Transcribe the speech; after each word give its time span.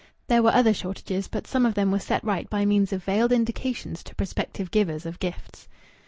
There 0.29 0.41
were 0.41 0.49
other 0.49 0.73
shortages, 0.73 1.27
but 1.27 1.45
some 1.45 1.63
of 1.63 1.75
them 1.75 1.91
were 1.91 1.99
set 1.99 2.23
right 2.23 2.49
by 2.49 2.65
means 2.65 2.91
of 2.91 3.03
veiled 3.03 3.31
indications 3.31 4.01
to 4.05 4.15
prospective 4.15 4.71
givers 4.71 5.05
of 5.05 5.19
gifts. 5.19 5.67